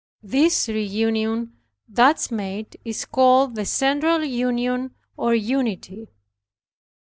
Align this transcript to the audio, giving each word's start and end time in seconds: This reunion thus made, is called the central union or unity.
This 0.23 0.67
reunion 0.67 1.57
thus 1.87 2.31
made, 2.31 2.75
is 2.83 3.05
called 3.05 3.53
the 3.53 3.65
central 3.65 4.23
union 4.25 4.95
or 5.15 5.35
unity. 5.35 6.07